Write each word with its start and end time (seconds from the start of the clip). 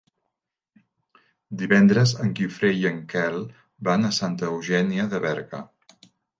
Divendres 1.59 2.15
en 2.25 2.33
Guifré 2.41 2.73
i 2.79 2.89
en 2.93 2.99
Quel 3.13 3.39
van 3.91 4.11
a 4.11 4.13
Santa 4.23 4.51
Eugènia 4.57 5.09
de 5.15 5.25
Berga. 5.31 5.65